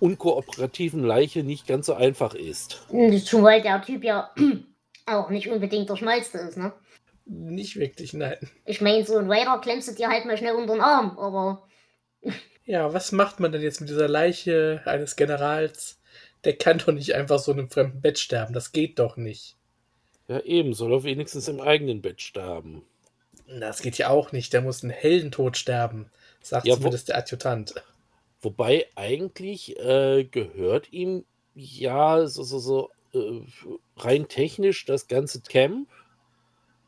unkooperativen 0.00 1.04
Leiche 1.04 1.42
nicht 1.42 1.66
ganz 1.66 1.86
so 1.86 1.94
einfach 1.94 2.34
ist. 2.34 2.86
Zumal 3.24 3.62
der 3.62 3.82
Typ 3.82 4.04
ja 4.04 4.30
auch 5.06 5.30
nicht 5.30 5.48
unbedingt 5.48 5.88
der 5.88 5.96
Schmalste 5.96 6.38
ist, 6.38 6.56
ne? 6.56 6.72
Nicht 7.24 7.76
wirklich, 7.76 8.12
nein. 8.12 8.36
Ich 8.64 8.80
meine, 8.80 9.04
so 9.04 9.18
ein 9.18 9.30
Raider 9.30 9.58
klemmst 9.58 9.88
du 9.88 9.92
dir 9.92 10.08
halt 10.08 10.26
mal 10.26 10.36
schnell 10.36 10.54
unter 10.54 10.74
den 10.74 10.80
Arm, 10.80 11.18
aber. 11.18 11.66
Ja, 12.64 12.92
was 12.92 13.12
macht 13.12 13.40
man 13.40 13.52
denn 13.52 13.62
jetzt 13.62 13.80
mit 13.80 13.90
dieser 13.90 14.08
Leiche 14.08 14.82
eines 14.84 15.16
Generals? 15.16 16.00
Der 16.46 16.56
kann 16.56 16.78
doch 16.78 16.92
nicht 16.92 17.12
einfach 17.14 17.40
so 17.40 17.50
in 17.50 17.58
einem 17.58 17.70
fremden 17.70 18.00
Bett 18.00 18.20
sterben. 18.20 18.54
Das 18.54 18.70
geht 18.70 19.00
doch 19.00 19.16
nicht. 19.16 19.56
Ja, 20.28 20.40
eben, 20.40 20.74
soll 20.74 20.92
er 20.92 21.02
wenigstens 21.02 21.48
im 21.48 21.60
eigenen 21.60 22.00
Bett 22.00 22.22
sterben. 22.22 22.82
Das 23.48 23.82
geht 23.82 23.98
ja 23.98 24.10
auch 24.10 24.30
nicht. 24.30 24.52
Der 24.52 24.62
muss 24.62 24.84
einen 24.84 24.92
Heldentod 24.92 25.56
sterben, 25.56 26.08
sagt 26.40 26.66
ja, 26.66 26.76
zumindest 26.76 27.08
der 27.08 27.18
Adjutant. 27.18 27.74
Wobei 28.40 28.86
eigentlich 28.94 29.76
äh, 29.80 30.22
gehört 30.24 30.92
ihm 30.92 31.24
ja 31.54 32.26
so, 32.28 32.44
so, 32.44 32.60
so 32.60 32.90
äh, 33.12 33.40
rein 33.96 34.28
technisch 34.28 34.84
das 34.84 35.08
ganze 35.08 35.40
Camp. 35.40 35.88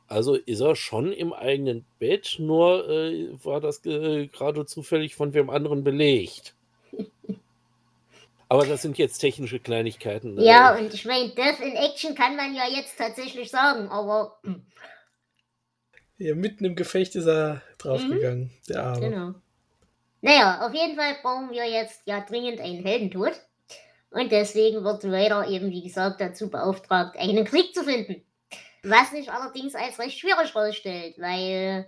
Also 0.07 0.37
ist 0.37 0.61
er 0.61 0.77
schon 0.77 1.13
im 1.13 1.33
eigenen 1.33 1.85
Bett, 1.99 2.37
nur 2.39 2.89
äh, 2.89 3.29
war 3.45 3.61
das 3.61 3.83
gerade 3.83 4.67
zufällig 4.67 5.17
von 5.17 5.35
wem 5.35 5.51
anderen 5.51 5.83
belegt. 5.83 6.55
Aber 8.49 8.67
das 8.67 8.83
sind 8.83 8.97
jetzt 8.97 9.19
technische 9.19 9.59
Kleinigkeiten. 9.59 10.35
Ne? 10.35 10.45
Ja, 10.45 10.75
und 10.77 10.93
ich 10.95 11.05
meine, 11.05 11.29
Death 11.31 11.61
in 11.61 11.77
Action 11.77 12.15
kann 12.15 12.37
man 12.37 12.55
ja 12.55 12.65
jetzt 12.67 12.97
tatsächlich 12.97 13.51
sagen, 13.51 13.89
aber. 13.89 14.41
Ja, 16.17 16.35
mitten 16.35 16.65
im 16.65 16.75
Gefecht 16.75 17.15
ist 17.15 17.27
er 17.27 17.63
draufgegangen, 17.79 18.45
mhm. 18.45 18.51
der 18.69 18.83
Arme. 18.83 19.01
Genau. 19.01 19.35
Naja, 20.21 20.67
auf 20.67 20.75
jeden 20.75 20.97
Fall 20.97 21.17
brauchen 21.23 21.51
wir 21.51 21.65
jetzt 21.69 22.03
ja 22.07 22.21
dringend 22.21 22.61
einen 22.61 22.85
Heldentod. 22.85 23.33
Und 24.11 24.33
deswegen 24.33 24.83
wird 24.85 25.05
Raider 25.05 25.47
eben, 25.49 25.71
wie 25.71 25.83
gesagt, 25.83 26.21
dazu 26.21 26.49
beauftragt, 26.49 27.17
einen 27.19 27.45
Krieg 27.45 27.75
zu 27.75 27.85
finden. 27.85 28.25
Was 28.83 29.11
sich 29.11 29.31
allerdings 29.31 29.75
als 29.75 29.99
recht 29.99 30.19
schwierig 30.19 30.55
herausstellt, 30.55 31.17
weil 31.19 31.87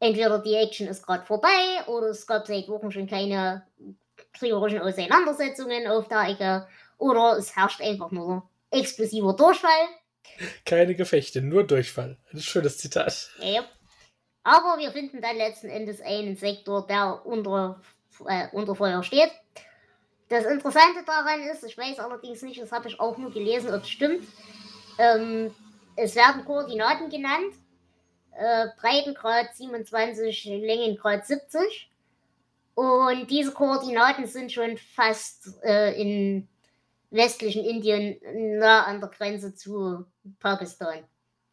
entweder 0.00 0.38
die 0.40 0.54
Action 0.54 0.86
ist 0.86 1.06
gerade 1.06 1.24
vorbei 1.24 1.48
oder 1.86 2.08
es 2.08 2.26
gab 2.26 2.46
seit 2.46 2.68
Wochen 2.68 2.92
schon 2.92 3.06
keine 3.06 3.66
kriegerischen 4.32 4.80
Auseinandersetzungen 4.80 5.86
auf 5.86 6.08
der 6.08 6.28
Ecke 6.28 6.68
oder 6.98 7.36
es 7.38 7.56
herrscht 7.56 7.80
einfach 7.80 8.10
nur 8.10 8.48
explosiver 8.70 9.34
Durchfall. 9.34 9.88
Keine 10.64 10.94
Gefechte, 10.94 11.42
nur 11.42 11.64
Durchfall. 11.64 12.18
Ein 12.32 12.40
schönes 12.40 12.78
Zitat. 12.78 13.30
Ja. 13.40 13.64
Aber 14.42 14.78
wir 14.78 14.90
finden 14.90 15.20
dann 15.20 15.36
letzten 15.36 15.68
Endes 15.68 16.00
einen 16.00 16.36
Sektor, 16.36 16.86
der 16.86 17.24
unter, 17.26 17.80
äh, 18.26 18.48
unter 18.52 18.74
Feuer 18.74 19.02
steht. 19.02 19.30
Das 20.28 20.46
Interessante 20.46 21.04
daran 21.04 21.42
ist, 21.42 21.64
ich 21.64 21.76
weiß 21.76 21.98
allerdings 21.98 22.42
nicht, 22.42 22.60
das 22.60 22.72
habe 22.72 22.88
ich 22.88 23.00
auch 23.00 23.18
nur 23.18 23.32
gelesen, 23.32 23.74
ob 23.74 23.82
es 23.82 23.90
stimmt. 23.90 24.26
Ähm, 24.98 25.52
es 25.96 26.14
werden 26.14 26.44
Koordinaten 26.44 27.10
genannt. 27.10 27.54
Äh, 28.38 28.68
Breitengrad 28.80 29.54
27, 29.54 30.44
Längengrad 30.44 31.26
70. 31.26 31.89
Und 32.74 33.30
diese 33.30 33.52
Koordinaten 33.52 34.26
sind 34.26 34.52
schon 34.52 34.76
fast 34.76 35.50
äh, 35.62 36.00
in 36.00 36.48
westlichen 37.10 37.64
Indien 37.64 38.16
nah 38.58 38.84
an 38.84 39.00
der 39.00 39.10
Grenze 39.10 39.54
zu 39.54 40.04
Pakistan. 40.38 41.04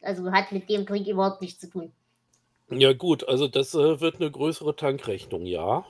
Also 0.02 0.32
hat 0.32 0.52
mit 0.52 0.70
dem 0.70 0.86
Krieg 0.86 1.08
überhaupt 1.08 1.42
nichts 1.42 1.60
zu 1.60 1.70
tun. 1.70 1.92
Ja 2.70 2.94
gut, 2.94 3.28
also 3.28 3.48
das 3.48 3.74
äh, 3.74 4.00
wird 4.02 4.18
eine 4.18 4.30
größere 4.30 4.76
Tankrechnung, 4.76 5.46
ja. 5.46 5.86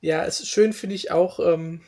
Ja, 0.00 0.24
es 0.24 0.40
ist 0.40 0.48
schön 0.48 0.72
finde 0.72 0.96
ich 0.96 1.10
auch, 1.10 1.38
ähm, 1.38 1.80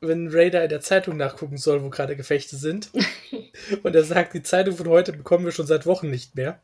wenn 0.00 0.28
Raider 0.32 0.62
in 0.62 0.70
der 0.70 0.80
Zeitung 0.80 1.16
nachgucken 1.16 1.58
soll, 1.58 1.82
wo 1.82 1.90
gerade 1.90 2.16
Gefechte 2.16 2.56
sind. 2.56 2.90
und 3.82 3.94
er 3.94 4.04
sagt, 4.04 4.34
die 4.34 4.42
Zeitung 4.42 4.76
von 4.76 4.88
heute 4.88 5.12
bekommen 5.12 5.44
wir 5.44 5.52
schon 5.52 5.66
seit 5.66 5.86
Wochen 5.86 6.10
nicht 6.10 6.34
mehr. 6.34 6.60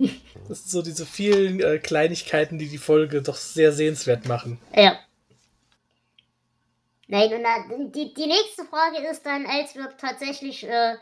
Das 0.48 0.60
sind 0.60 0.70
so 0.70 0.82
diese 0.82 1.06
vielen 1.06 1.60
äh, 1.60 1.78
Kleinigkeiten, 1.78 2.58
die 2.58 2.68
die 2.68 2.78
Folge 2.78 3.22
doch 3.22 3.36
sehr 3.36 3.72
sehenswert 3.72 4.26
machen. 4.26 4.58
Ja. 4.74 4.98
Nein, 7.06 7.44
und 7.72 7.94
die, 7.94 8.14
die 8.14 8.26
nächste 8.26 8.64
Frage 8.64 8.98
ist 9.08 9.26
dann, 9.26 9.46
als 9.46 9.74
wir 9.74 9.96
tatsächlich 9.96 10.64
äh, 10.64 10.94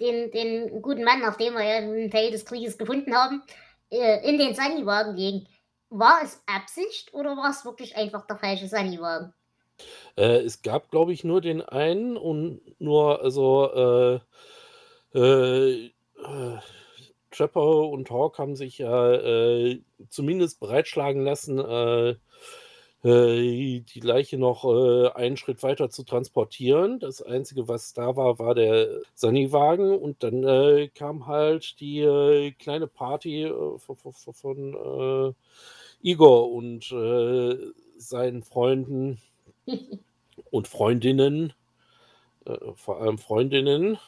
den, 0.00 0.30
den 0.30 0.82
guten 0.82 1.04
Mann, 1.04 1.20
nachdem 1.20 1.54
wir 1.54 1.64
ja 1.64 1.76
einen 1.76 2.10
Teil 2.10 2.30
des 2.30 2.44
Krieges 2.44 2.78
gefunden 2.78 3.14
haben, 3.14 3.42
äh, 3.90 4.28
in 4.28 4.38
den 4.38 4.54
Sunnywagen 4.54 5.16
legen. 5.16 5.48
War 5.90 6.20
es 6.22 6.42
Absicht 6.46 7.12
oder 7.14 7.36
war 7.36 7.50
es 7.50 7.64
wirklich 7.64 7.96
einfach 7.96 8.26
der 8.26 8.36
falsche 8.36 8.68
Sunnywagen? 8.68 9.32
Äh, 10.16 10.42
es 10.42 10.62
gab, 10.62 10.90
glaube 10.90 11.12
ich, 11.12 11.24
nur 11.24 11.40
den 11.40 11.62
einen 11.62 12.16
und 12.16 12.60
nur, 12.80 13.22
also, 13.22 14.20
äh, 15.14 15.18
äh, 15.18 15.86
äh 15.86 16.58
Trapper 17.30 17.88
und 17.88 18.10
Hawk 18.10 18.38
haben 18.38 18.56
sich 18.56 18.78
ja 18.78 19.12
äh, 19.12 19.80
zumindest 20.08 20.60
bereitschlagen 20.60 21.22
lassen, 21.22 21.58
äh, 21.58 22.16
äh, 23.04 23.80
die 23.80 24.00
Leiche 24.00 24.38
noch 24.38 24.64
äh, 24.64 25.10
einen 25.10 25.36
Schritt 25.36 25.62
weiter 25.62 25.88
zu 25.88 26.02
transportieren. 26.02 26.98
Das 26.98 27.22
Einzige, 27.22 27.68
was 27.68 27.92
da 27.92 28.16
war, 28.16 28.38
war 28.38 28.54
der 28.54 29.02
Sunnywagen 29.14 29.96
und 29.96 30.22
dann 30.22 30.42
äh, 30.42 30.88
kam 30.88 31.26
halt 31.26 31.78
die 31.80 32.00
äh, 32.00 32.50
kleine 32.52 32.88
Party 32.88 33.52
von, 33.78 33.96
von, 33.96 34.34
von 34.34 35.34
Igor 36.02 36.52
und 36.52 36.94
seinen 37.98 38.42
Freunden 38.44 39.20
und 40.50 40.68
Freundinnen, 40.68 41.52
vor 42.76 43.00
allem 43.00 43.18
Freundinnen 43.18 43.98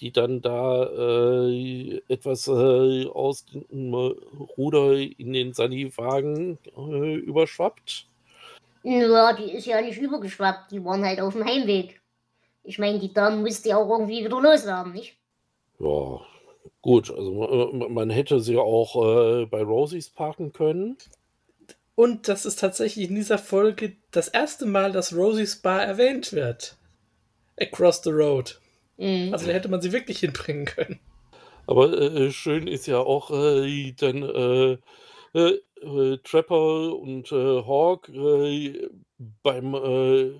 die 0.00 0.12
dann 0.12 0.40
da 0.40 0.84
äh, 0.84 2.00
etwas 2.08 2.48
äh, 2.48 3.06
aus 3.06 3.44
dem 3.46 3.94
Ruder 3.94 4.94
in 4.94 5.32
den 5.32 5.52
Sani-Wagen 5.52 6.58
äh, 6.76 7.14
überschwappt. 7.14 8.06
Ja, 8.82 9.32
die 9.32 9.52
ist 9.52 9.66
ja 9.66 9.80
nicht 9.80 9.98
übergeschwappt, 9.98 10.70
die 10.70 10.84
waren 10.84 11.04
halt 11.04 11.20
auf 11.20 11.34
dem 11.34 11.44
Heimweg. 11.44 12.00
Ich 12.64 12.78
meine, 12.78 12.98
die 12.98 13.12
Dame 13.12 13.36
müsste 13.36 13.70
ja 13.70 13.76
auch 13.76 13.90
irgendwie 13.90 14.24
wieder 14.24 14.40
loswerden, 14.40 14.92
nicht? 14.92 15.16
Ja, 15.78 16.20
Gut, 16.82 17.10
also 17.10 17.72
man 17.72 18.10
hätte 18.10 18.40
sie 18.40 18.56
auch 18.56 18.94
äh, 18.96 19.46
bei 19.46 19.62
Rosies 19.62 20.10
parken 20.10 20.52
können. 20.52 20.96
Und 21.94 22.28
das 22.28 22.46
ist 22.46 22.60
tatsächlich 22.60 23.08
in 23.08 23.16
dieser 23.16 23.38
Folge 23.38 23.96
das 24.12 24.28
erste 24.28 24.64
Mal, 24.66 24.92
dass 24.92 25.14
Rosie's 25.14 25.56
Bar 25.56 25.82
erwähnt 25.82 26.32
wird. 26.32 26.76
Across 27.60 28.02
the 28.04 28.10
Road. 28.10 28.60
Mhm. 28.98 29.32
Also 29.32 29.46
da 29.46 29.52
hätte 29.52 29.68
man 29.68 29.80
sie 29.80 29.92
wirklich 29.92 30.20
hinbringen 30.20 30.66
können. 30.66 31.00
Aber 31.66 31.92
äh, 31.92 32.30
schön 32.30 32.66
ist 32.66 32.86
ja 32.86 32.98
auch 32.98 33.30
äh, 33.30 33.92
dann 33.92 34.22
äh, 34.22 34.78
äh, 35.34 35.58
äh, 35.82 36.18
Trapper 36.24 36.96
und 36.96 37.30
äh, 37.30 37.62
Hawk 37.62 38.08
äh, 38.08 38.88
beim 39.42 39.74
äh, 39.74 40.30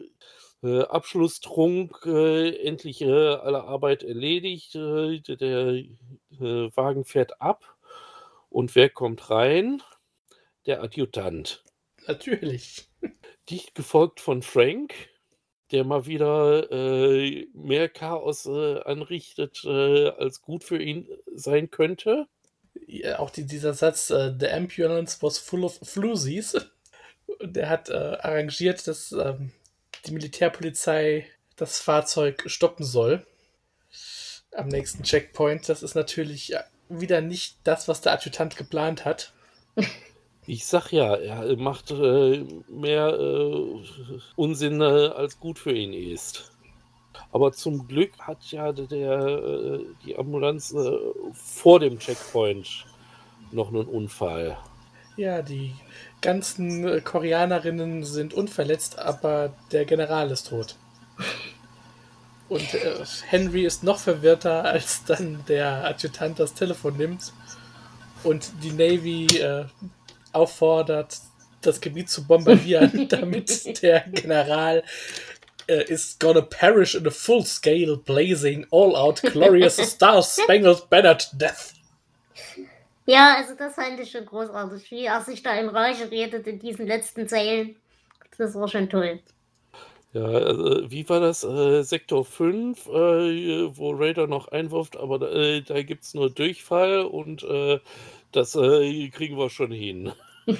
äh, 0.62 0.82
Abschlusstrunk 0.84 2.04
äh, 2.06 2.56
endlich 2.64 3.02
äh, 3.02 3.34
alle 3.34 3.64
Arbeit 3.64 4.02
erledigt. 4.02 4.74
Äh, 4.74 5.20
der 5.20 5.36
der 5.36 5.66
äh, 6.40 6.76
Wagen 6.76 7.04
fährt 7.04 7.40
ab. 7.40 7.76
Und 8.48 8.74
wer 8.74 8.88
kommt 8.88 9.30
rein? 9.30 9.82
Der 10.66 10.82
Adjutant. 10.82 11.62
Natürlich. 12.06 12.88
Dicht 13.50 13.74
gefolgt 13.74 14.20
von 14.20 14.42
Frank, 14.42 14.94
der 15.70 15.84
mal 15.84 16.06
wieder 16.06 16.70
äh, 16.70 17.46
mehr 17.52 17.88
Chaos 17.88 18.46
äh, 18.46 18.80
anrichtet, 18.82 19.62
äh, 19.64 20.08
als 20.10 20.42
gut 20.42 20.64
für 20.64 20.80
ihn 20.80 21.08
sein 21.34 21.70
könnte. 21.70 22.26
Ja, 22.86 23.18
auch 23.18 23.30
die, 23.30 23.44
dieser 23.44 23.74
Satz, 23.74 24.10
äh, 24.10 24.34
The 24.38 24.48
ambulance 24.48 25.18
was 25.20 25.38
full 25.38 25.64
of. 25.64 25.80
Und 27.40 27.56
der 27.56 27.68
hat 27.68 27.90
äh, 27.90 27.92
arrangiert, 27.92 28.86
dass 28.88 29.12
ähm, 29.12 29.52
die 30.06 30.12
Militärpolizei 30.12 31.26
das 31.56 31.80
Fahrzeug 31.80 32.44
stoppen 32.46 32.84
soll. 32.84 33.26
Am 34.52 34.68
nächsten 34.68 35.02
Checkpoint. 35.02 35.68
Das 35.68 35.82
ist 35.82 35.94
natürlich 35.94 36.54
äh, 36.54 36.62
wieder 36.88 37.20
nicht 37.20 37.58
das, 37.64 37.86
was 37.86 38.00
der 38.00 38.12
Adjutant 38.12 38.56
geplant 38.56 39.04
hat. 39.04 39.32
Ich 40.48 40.64
sag 40.64 40.92
ja, 40.92 41.14
er 41.14 41.58
macht 41.58 41.90
äh, 41.90 42.42
mehr 42.70 43.08
äh, 43.08 43.84
Unsinn, 44.34 44.80
äh, 44.80 45.08
als 45.08 45.38
gut 45.38 45.58
für 45.58 45.72
ihn 45.72 45.92
ist. 45.92 46.52
Aber 47.30 47.52
zum 47.52 47.86
Glück 47.86 48.18
hat 48.18 48.38
ja 48.50 48.72
der, 48.72 49.18
äh, 49.20 49.80
die 50.06 50.16
Ambulanz 50.16 50.72
äh, 50.72 50.90
vor 51.34 51.80
dem 51.80 51.98
Checkpoint 51.98 52.86
noch 53.52 53.68
einen 53.68 53.84
Unfall. 53.84 54.56
Ja, 55.18 55.42
die 55.42 55.74
ganzen 56.22 57.04
Koreanerinnen 57.04 58.04
sind 58.04 58.32
unverletzt, 58.32 58.98
aber 58.98 59.52
der 59.70 59.84
General 59.84 60.30
ist 60.30 60.48
tot. 60.48 60.76
Und 62.48 62.72
äh, 62.72 63.04
Henry 63.26 63.66
ist 63.66 63.84
noch 63.84 63.98
verwirrter, 63.98 64.64
als 64.64 65.04
dann 65.04 65.44
der 65.46 65.84
Adjutant 65.84 66.38
das 66.38 66.54
Telefon 66.54 66.96
nimmt 66.96 67.34
und 68.24 68.50
die 68.62 68.72
Navy 68.72 69.26
äh, 69.36 69.66
auffordert, 70.32 71.18
das 71.62 71.80
Gebiet 71.80 72.10
zu 72.10 72.26
bombardieren, 72.26 73.08
damit 73.08 73.82
der 73.82 74.00
General 74.00 74.82
äh, 75.68 75.84
is 75.84 76.16
gonna 76.18 76.42
perish 76.42 76.94
in 76.94 77.06
a 77.06 77.10
full-scale, 77.10 77.96
blazing, 77.96 78.66
all-out, 78.70 79.22
glorious, 79.22 79.76
star-spangled 79.94 80.88
bannered 80.90 81.26
death. 81.34 81.74
Ja, 83.06 83.36
also 83.36 83.54
das 83.54 83.74
fand 83.74 83.98
ich 84.00 84.10
schon 84.10 84.26
großartig, 84.26 84.90
wie 84.90 85.06
er 85.06 85.22
sich 85.22 85.42
da 85.42 85.54
in 85.54 85.70
Rage 85.70 86.10
redet 86.10 86.46
in 86.46 86.58
diesen 86.58 86.86
letzten 86.86 87.26
Zeilen. 87.26 87.76
Das 88.36 88.54
war 88.54 88.68
schon 88.68 88.90
toll. 88.90 89.20
Ja, 90.12 90.24
also, 90.24 90.90
wie 90.90 91.08
war 91.08 91.20
das? 91.20 91.44
Äh, 91.44 91.82
Sektor 91.82 92.24
5, 92.24 92.86
äh, 92.86 93.76
wo 93.76 93.92
Raider 93.92 94.26
noch 94.26 94.48
einwirft, 94.48 94.96
aber 94.96 95.32
äh, 95.32 95.62
da 95.62 95.82
gibt 95.82 96.04
es 96.04 96.14
nur 96.14 96.30
Durchfall 96.30 97.02
und 97.02 97.42
äh, 97.42 97.78
das 98.32 98.54
äh, 98.54 99.08
kriegen 99.10 99.36
wir 99.36 99.50
schon 99.50 99.72
hin. 99.72 100.12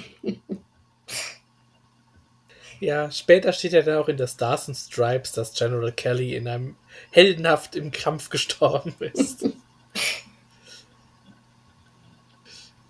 Ja, 2.79 3.11
später 3.11 3.51
steht 3.51 3.73
ja 3.73 3.81
dann 3.81 3.97
auch 3.97 4.07
in 4.07 4.15
der 4.15 4.27
Stars 4.27 4.69
and 4.69 4.77
Stripes, 4.77 5.33
dass 5.33 5.53
General 5.53 5.91
Kelly 5.91 6.35
in 6.35 6.47
einem 6.47 6.77
heldenhaft 7.11 7.75
im 7.75 7.91
Kampf 7.91 8.29
gestorben 8.29 8.95
ist. 8.99 9.49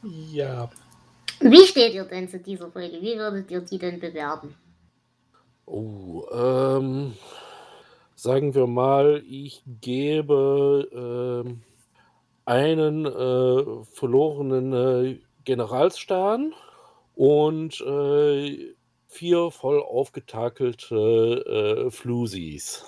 ja, 0.04 0.70
Wie 1.40 1.66
steht 1.66 1.94
ihr 1.94 2.06
denn 2.06 2.30
zu 2.30 2.40
dieser 2.40 2.70
Folge? 2.70 3.02
Wie 3.02 3.18
würdet 3.18 3.50
ihr 3.50 3.62
die 3.62 3.80
denn 3.80 4.00
bewerten? 4.00 4.56
Oh, 5.66 6.26
ähm, 6.32 7.16
sagen 8.16 8.54
wir 8.54 8.68
mal, 8.68 9.24
ich 9.28 9.64
gebe 9.66 10.88
ähm, 11.46 11.62
einen 12.50 13.06
äh, 13.06 13.86
verlorenen 13.94 14.74
äh, 14.74 15.20
Generalsstern 15.46 16.56
und 17.16 17.80
äh, 17.82 18.74
vier 19.08 19.52
voll 19.52 19.84
aufgetakelte 19.84 21.86
äh, 21.88 21.92
Flusies. 21.92 22.84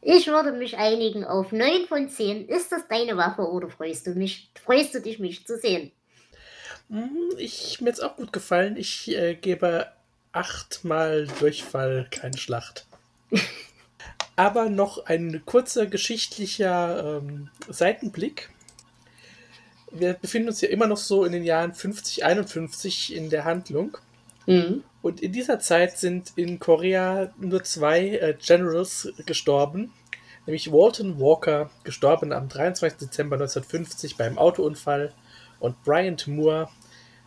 Ich 0.00 0.28
würde 0.28 0.52
mich 0.52 0.78
einigen 0.78 1.24
auf 1.24 1.50
9 1.50 1.86
von 1.88 2.08
10. 2.08 2.46
Ist 2.46 2.70
das 2.70 2.86
deine 2.86 3.16
Waffe 3.16 3.50
oder 3.50 3.68
freust 3.68 4.06
du 4.06 4.12
mich? 4.12 4.52
Freust 4.64 4.94
du 4.94 5.00
dich, 5.00 5.18
mich 5.18 5.44
zu 5.44 5.58
sehen? 5.58 5.90
Hm, 6.88 7.30
ich, 7.36 7.80
mir 7.80 7.88
jetzt 7.88 8.02
auch 8.02 8.14
gut 8.14 8.32
gefallen. 8.32 8.76
Ich 8.76 9.10
äh, 9.10 9.34
gebe 9.34 9.88
achtmal 10.30 11.26
Durchfall, 11.40 12.06
keine 12.12 12.38
Schlacht. 12.38 12.86
Aber 14.36 14.70
noch 14.70 15.06
ein 15.06 15.42
kurzer 15.44 15.86
geschichtlicher 15.86 17.18
ähm, 17.18 17.50
Seitenblick. 17.68 18.50
Wir 19.90 20.14
befinden 20.14 20.48
uns 20.48 20.60
ja 20.60 20.68
immer 20.68 20.86
noch 20.86 20.96
so 20.96 21.24
in 21.24 21.32
den 21.32 21.44
Jahren 21.44 21.74
50, 21.74 22.24
51 22.24 23.14
in 23.14 23.30
der 23.30 23.44
Handlung. 23.44 23.96
Mhm. 24.46 24.84
Und 25.02 25.20
in 25.20 25.32
dieser 25.32 25.60
Zeit 25.60 25.98
sind 25.98 26.32
in 26.36 26.58
Korea 26.58 27.32
nur 27.38 27.62
zwei 27.64 28.08
äh, 28.08 28.34
Generals 28.38 29.12
gestorben. 29.26 29.92
Nämlich 30.46 30.72
Walton 30.72 31.20
Walker, 31.20 31.70
gestorben 31.84 32.32
am 32.32 32.48
23. 32.48 32.98
Dezember 32.98 33.36
1950 33.36 34.16
beim 34.16 34.38
Autounfall, 34.38 35.12
und 35.60 35.82
Bryant 35.84 36.26
Moore 36.26 36.68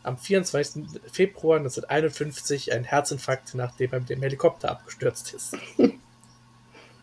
am 0.04 0.17
24. 0.17 0.84
Februar 1.12 1.58
1951 1.58 2.74
ein 2.74 2.84
Herzinfarkt, 2.84 3.54
nachdem 3.56 3.91
er 3.91 4.00
mit 4.00 4.10
dem 4.10 4.21
Helikopter 4.21 4.71
abgestürzt 4.71 5.34
ist. 5.34 5.58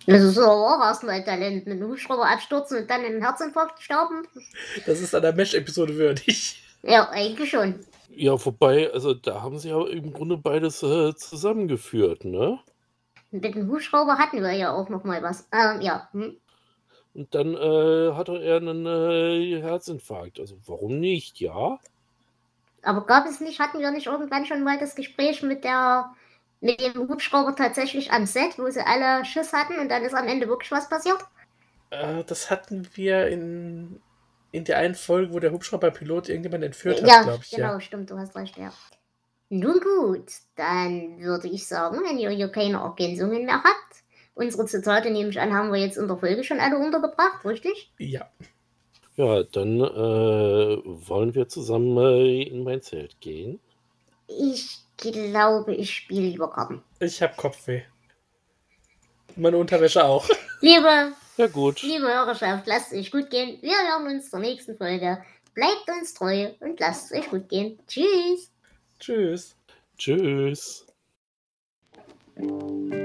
Also 0.09 0.31
so 0.31 0.41
warst 0.43 1.03
du 1.03 1.09
ein 1.09 1.25
Talent. 1.25 1.67
Mit 1.67 1.81
einem 1.81 1.91
Hubschrauber 1.91 2.29
abstürzen 2.29 2.79
und 2.79 2.91
dann 2.91 3.03
in 3.05 3.15
einen 3.15 3.23
Herzinfarkt 3.23 3.83
sterben? 3.83 4.27
Das 4.87 5.01
ist 5.01 5.15
einer 5.15 5.33
Mesh-Episode 5.33 5.97
würdig. 5.97 6.63
Ja, 6.83 7.09
eigentlich 7.11 7.51
schon. 7.51 7.75
Ja, 8.11 8.33
wobei, 8.45 8.91
also 8.93 9.15
da 9.15 9.43
haben 9.43 9.59
sie 9.59 9.69
ja 9.69 9.87
im 9.87 10.13
Grunde 10.13 10.37
beides 10.37 10.83
äh, 10.83 11.15
zusammengeführt, 11.15 12.25
ne? 12.25 12.59
Mit 13.31 13.45
dem 13.45 13.71
Hubschrauber 13.71 14.17
hatten 14.17 14.43
wir 14.43 14.53
ja 14.53 14.73
auch 14.75 14.89
noch 14.89 15.05
mal 15.05 15.23
was. 15.23 15.47
Ähm, 15.53 15.83
ja. 15.83 16.09
Hm. 16.13 16.37
Und 17.15 17.35
dann 17.35 17.55
äh, 17.55 18.15
hatte 18.15 18.41
er 18.43 18.57
einen 18.57 18.87
äh, 18.87 19.61
Herzinfarkt. 19.61 20.41
Also 20.41 20.57
warum 20.67 21.01
nicht, 21.01 21.41
ja? 21.41 21.79
Aber 22.83 23.05
gab 23.07 23.27
es 23.27 23.41
nicht, 23.41 23.61
hatten 23.61 23.81
wir 23.81 23.91
nicht 23.91 24.07
irgendwann 24.07 24.47
schon 24.47 24.63
mal 24.63 24.79
das 24.79 24.95
Gespräch 24.95 25.43
mit 25.43 25.65
der 25.65 26.15
mit 26.61 26.81
dem 26.81 27.09
Hubschrauber 27.09 27.55
tatsächlich 27.57 28.11
am 28.13 28.27
Set, 28.27 28.59
wo 28.59 28.69
sie 28.71 28.85
alle 28.85 29.25
Schiss 29.25 29.53
hatten 29.53 29.79
und 29.79 29.89
dann 29.89 30.05
ist 30.05 30.15
am 30.15 30.27
Ende 30.29 30.49
wirklich 30.49 30.71
was 30.71 30.89
passiert? 30.89 31.19
Äh, 31.91 32.25
das 32.25 32.51
hatten 32.51 32.89
wir 32.95 33.29
in, 33.29 34.01
in 34.53 34.65
der 34.65 34.79
einen 34.79 34.95
Folge, 34.95 35.33
wo 35.33 35.39
der 35.41 35.53
Hubschrauberpilot 35.53 36.29
irgendjemand 36.29 36.65
entführt 36.65 37.03
hat, 37.03 37.09
ja, 37.09 37.23
glaube 37.23 37.45
ich. 37.45 37.51
genau, 37.51 37.75
Ja. 37.75 37.81
stimmt, 37.81 38.11
du 38.11 38.19
hast 38.19 38.37
recht, 38.37 38.57
ja. 38.57 38.73
Nun 39.51 39.81
gut, 39.81 40.31
dann 40.57 41.21
würde 41.21 41.49
ich 41.49 41.67
sagen, 41.67 42.01
wenn 42.05 42.19
ihr 42.19 42.31
hier 42.31 42.49
keine 42.51 42.79
Ergänzungen 42.79 43.47
mehr 43.47 43.63
habt, 43.63 44.05
unsere 44.35 44.67
Zitate 44.67 45.11
nehme 45.11 45.31
ich 45.31 45.41
an, 45.41 45.55
haben 45.55 45.73
wir 45.73 45.81
jetzt 45.81 45.97
in 45.97 46.07
der 46.09 46.19
Folge 46.19 46.45
schon 46.45 46.61
alle 46.61 46.79
untergebracht, 46.79 47.45
richtig? 47.45 47.93
ja. 47.99 48.29
Ja, 49.17 49.43
dann 49.43 49.81
äh, 49.81 49.83
wollen 50.85 51.35
wir 51.35 51.49
zusammen 51.49 51.97
äh, 51.99 52.43
in 52.43 52.63
mein 52.63 52.83
Zelt 52.83 53.21
gehen. 53.21 53.61
Ich 54.29 54.79
glaube, 54.97 55.75
ich 55.75 55.95
spiele 55.95 56.29
lieber 56.29 56.51
Karten. 56.51 56.83
Ich 57.01 57.21
habe 57.23 57.35
Kopfweh. 57.37 57.83
Meine 59.37 59.57
Unterwäsche 59.57 60.05
auch. 60.05 60.29
Liebe, 60.61 61.13
Ja 61.37 61.47
gut. 61.47 61.83
liebe 61.83 62.07
Hörerschaft, 62.07 62.67
lasst 62.67 62.93
es 62.93 62.99
euch 62.99 63.11
gut 63.13 63.31
gehen. 63.31 63.59
Wir 63.63 63.77
hören 63.77 64.07
uns 64.07 64.31
zur 64.31 64.41
nächsten 64.41 64.77
Folge. 64.77 65.23
Bleibt 65.55 65.89
uns 65.89 66.15
treu 66.15 66.51
und 66.61 66.79
lasst 66.81 67.11
es 67.13 67.19
euch 67.19 67.31
gut 67.31 67.49
gehen. 67.49 67.79
Tschüss. 67.87 68.51
Tschüss. 68.99 69.57
Tschüss. 69.97 70.87
Tschüss. 72.37 73.05